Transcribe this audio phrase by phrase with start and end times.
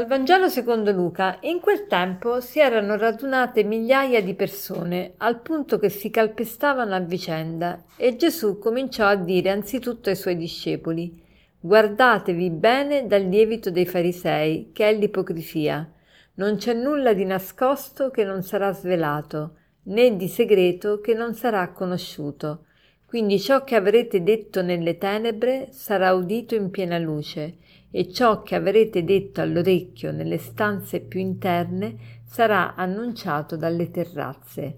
[0.00, 5.78] Dal Vangelo secondo Luca, in quel tempo si erano radunate migliaia di persone, al punto
[5.78, 11.22] che si calpestavano a vicenda, e Gesù cominciò a dire anzitutto ai suoi discepoli,
[11.60, 15.86] Guardatevi bene dal lievito dei farisei, che è l'ipocrisia.
[16.36, 21.72] Non c'è nulla di nascosto che non sarà svelato, né di segreto che non sarà
[21.72, 22.64] conosciuto.
[23.10, 27.56] Quindi ciò che avrete detto nelle tenebre sarà udito in piena luce,
[27.90, 34.76] e ciò che avrete detto all'orecchio nelle stanze più interne sarà annunciato dalle terrazze.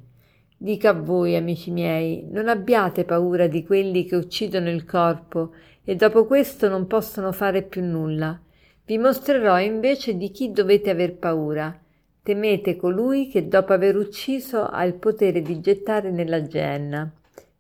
[0.56, 5.52] Dico a voi, amici miei, non abbiate paura di quelli che uccidono il corpo
[5.84, 8.40] e dopo questo non possono fare più nulla.
[8.86, 11.78] Vi mostrerò invece di chi dovete aver paura.
[12.22, 17.12] Temete colui che dopo aver ucciso ha il potere di gettare nella genna.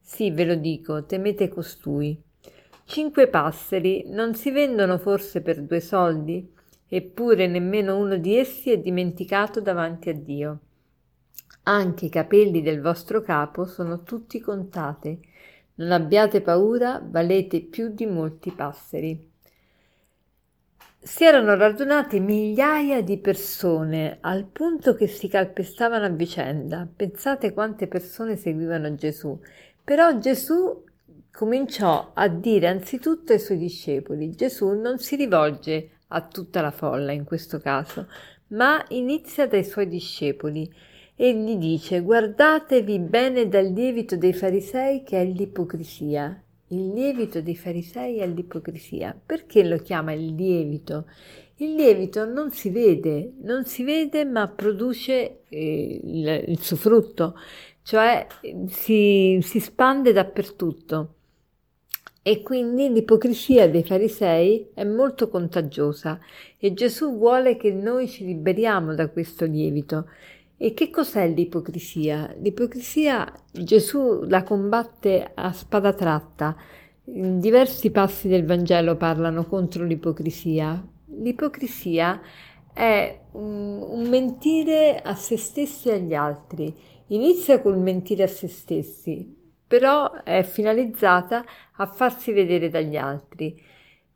[0.02, 2.20] Sì, ve lo dico, temete costui.
[2.84, 6.52] Cinque passeri non si vendono forse per due soldi?
[6.86, 10.58] Eppure nemmeno uno di essi è dimenticato davanti a Dio.
[11.62, 15.18] Anche i capelli del vostro capo sono tutti contati.
[15.76, 19.30] Non abbiate paura, valete più di molti passeri.
[21.04, 26.88] Si erano radunate migliaia di persone al punto che si calpestavano a vicenda.
[26.94, 29.38] Pensate quante persone seguivano Gesù.
[29.84, 30.84] Però Gesù
[31.32, 37.12] cominciò a dire anzitutto ai suoi discepoli, Gesù non si rivolge a tutta la folla
[37.12, 38.06] in questo caso,
[38.48, 40.70] ma inizia dai suoi discepoli
[41.16, 46.42] e gli dice guardatevi bene dal lievito dei farisei che è l'ipocrisia.
[46.68, 49.14] Il lievito dei farisei è l'ipocrisia.
[49.24, 51.06] Perché lo chiama il lievito?
[51.56, 57.34] Il lievito non si vede, non si vede ma produce eh, il, il, suo frutto,
[57.82, 58.26] cioè
[58.68, 61.14] si, si spande dappertutto.
[62.24, 66.20] E quindi l'ipocrisia dei farisei è molto contagiosa
[66.56, 70.06] e Gesù vuole che noi ci liberiamo da questo lievito.
[70.56, 72.32] E che cos'è l'ipocrisia?
[72.40, 76.54] L'ipocrisia Gesù la combatte a spada tratta.
[77.02, 80.80] Diversi passi del Vangelo parlano contro l'ipocrisia.
[81.18, 82.20] L'ipocrisia
[82.72, 86.72] è un, un mentire a se stessi e agli altri.
[87.12, 89.36] Inizia col mentire a se stessi,
[89.66, 91.44] però è finalizzata
[91.76, 93.54] a farsi vedere dagli altri.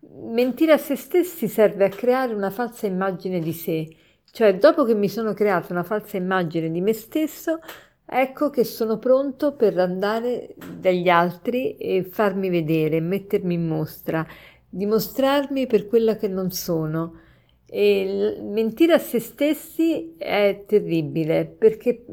[0.00, 3.86] Mentire a se stessi serve a creare una falsa immagine di sé,
[4.30, 7.58] cioè dopo che mi sono creata una falsa immagine di me stesso,
[8.06, 14.26] ecco che sono pronto per andare dagli altri e farmi vedere, mettermi in mostra,
[14.70, 17.24] dimostrarmi per quella che non sono.
[17.69, 22.04] E mentire a se stessi è terribile perché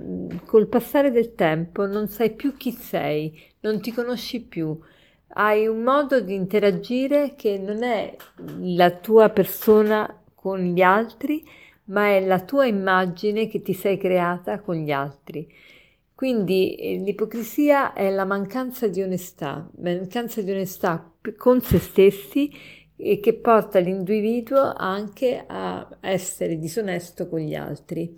[0.45, 4.77] col passare del tempo non sai più chi sei, non ti conosci più,
[5.35, 8.15] hai un modo di interagire che non è
[8.59, 11.43] la tua persona con gli altri,
[11.85, 15.47] ma è la tua immagine che ti sei creata con gli altri.
[16.13, 22.51] Quindi eh, l'ipocrisia è la mancanza di onestà, mancanza di onestà con se stessi
[22.95, 28.13] e che porta l'individuo anche a essere disonesto con gli altri.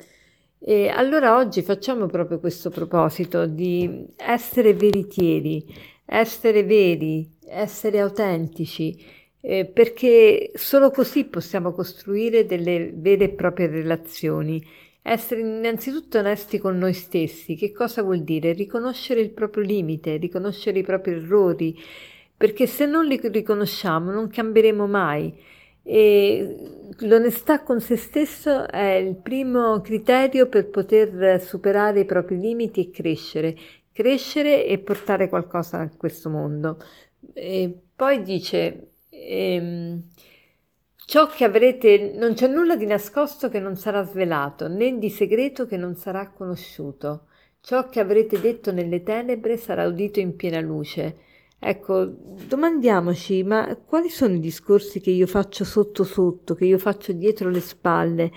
[0.59, 5.63] E allora oggi facciamo proprio questo proposito di essere veritieri,
[6.05, 8.97] essere veri, essere autentici,
[9.41, 14.63] eh, perché solo così possiamo costruire delle vere e proprie relazioni.
[15.03, 18.53] Essere innanzitutto onesti con noi stessi, che cosa vuol dire?
[18.53, 21.77] Riconoscere il proprio limite, riconoscere i propri errori,
[22.37, 25.33] perché se non li riconosciamo non cambieremo mai.
[25.87, 26.55] E
[26.99, 32.91] l'onestà con se stesso è il primo criterio per poter superare i propri limiti e
[32.91, 33.55] crescere,
[33.91, 36.77] crescere e portare qualcosa a questo mondo.
[37.33, 40.01] E poi dice, ehm,
[41.05, 45.65] ciò che avrete, non c'è nulla di nascosto che non sarà svelato, né di segreto
[45.65, 47.27] che non sarà conosciuto.
[47.61, 51.17] Ciò che avrete detto nelle tenebre sarà udito in piena luce.
[51.59, 57.11] Ecco, domandiamoci, ma quali sono i discorsi che io faccio sotto sotto, che io faccio
[57.11, 58.31] dietro le spalle?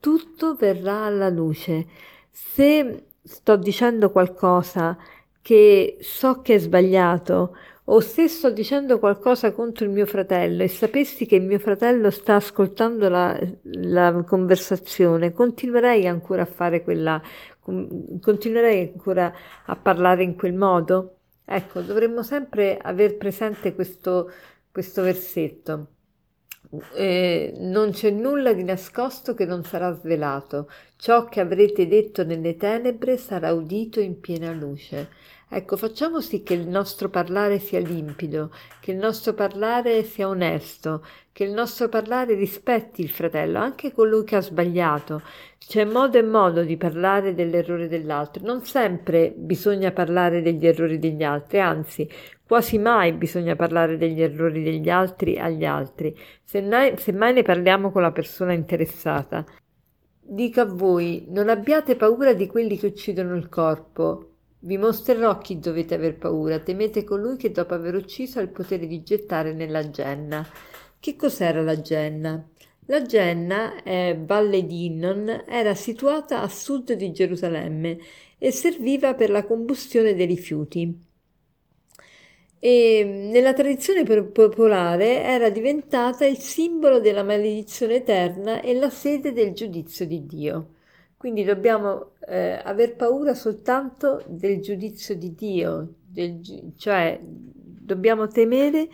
[0.00, 1.86] Tutto verrà alla luce.
[2.30, 4.98] Se sto dicendo qualcosa
[5.40, 10.68] che so che è sbagliato, o se sto dicendo qualcosa contro il mio fratello e
[10.68, 17.20] sapessi che il mio fratello sta ascoltando la, la conversazione, continuerei ancora a fare quella,
[18.20, 19.32] continuerei ancora
[19.66, 21.16] a parlare in quel modo?
[21.44, 24.30] Ecco, dovremmo sempre aver presente questo,
[24.70, 25.88] questo versetto.
[26.94, 30.70] Eh, non c'è nulla di nascosto che non sarà svelato.
[30.96, 35.10] Ciò che avrete detto nelle tenebre sarà udito in piena luce.
[35.54, 38.50] Ecco, facciamo sì che il nostro parlare sia limpido,
[38.80, 44.24] che il nostro parlare sia onesto, che il nostro parlare rispetti il fratello, anche colui
[44.24, 45.20] che ha sbagliato.
[45.58, 48.42] C'è modo e modo di parlare dell'errore dell'altro.
[48.46, 52.08] Non sempre bisogna parlare degli errori degli altri, anzi,
[52.46, 56.16] quasi mai bisogna parlare degli errori degli altri agli altri.
[56.44, 56.94] Semmai,
[57.34, 59.44] ne parliamo con la persona interessata.
[60.18, 64.28] Dico a voi, non abbiate paura di quelli che uccidono il corpo,
[64.64, 68.86] vi mostrerò chi dovete aver paura, temete colui che dopo aver ucciso ha il potere
[68.86, 70.46] di gettare nella genna.
[71.00, 72.48] Che cos'era la genna?
[72.86, 77.98] La genna, eh, Valle di Innon, era situata a sud di Gerusalemme
[78.38, 81.10] e serviva per la combustione dei rifiuti.
[82.58, 89.52] E nella tradizione popolare era diventata il simbolo della maledizione eterna e la sede del
[89.52, 90.74] giudizio di Dio.
[91.22, 96.40] Quindi dobbiamo eh, aver paura soltanto del giudizio di Dio, del,
[96.74, 98.88] cioè dobbiamo temere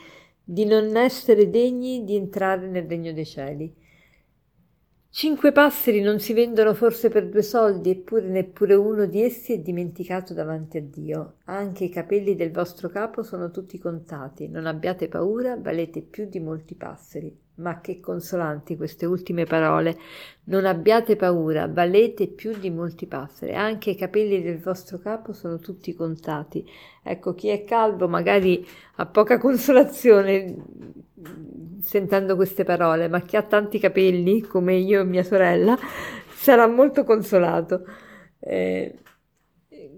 [0.45, 3.75] di non essere degni di entrare nel regno dei cieli.
[5.11, 9.59] Cinque passeri non si vendono forse per due soldi, eppure neppure uno di essi è
[9.59, 11.37] dimenticato davanti a Dio.
[11.47, 14.49] Anche i capelli del vostro capo sono tutti contati.
[14.49, 17.37] Non abbiate paura, valete più di molti passeri.
[17.55, 19.99] Ma che consolanti queste ultime parole.
[20.45, 23.55] Non abbiate paura, valete più di molti passeri.
[23.55, 26.65] Anche i capelli del vostro capo sono tutti contati.
[27.03, 28.65] Ecco, chi è calvo magari
[28.97, 30.55] ha poca consolazione
[31.81, 35.77] sentendo queste parole, ma chi ha tanti capelli, come io e mia sorella,
[36.35, 37.85] sarà molto consolato.
[38.41, 38.95] Eh,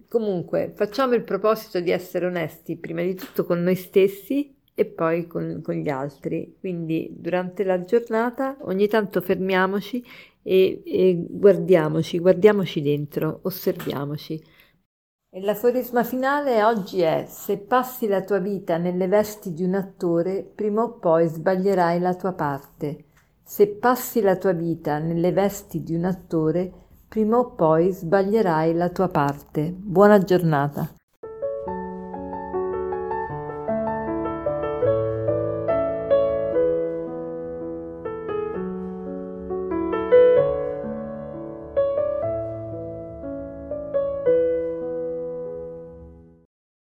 [0.08, 5.26] comunque, facciamo il proposito di essere onesti, prima di tutto con noi stessi e poi
[5.26, 6.56] con, con, gli altri.
[6.58, 10.04] Quindi durante la giornata ogni tanto fermiamoci
[10.42, 14.42] e, e guardiamoci, guardiamoci dentro, osserviamoci.
[15.32, 20.42] E l'aforisma finale oggi è se passi la tua vita nelle vesti di un attore,
[20.42, 23.04] prima o poi sbaglierai la tua parte.
[23.44, 26.72] Se passi la tua vita nelle vesti di un attore,
[27.06, 29.72] prima o poi sbaglierai la tua parte.
[29.72, 30.99] Buona giornata.